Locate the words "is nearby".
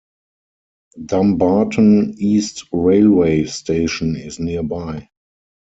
4.15-5.07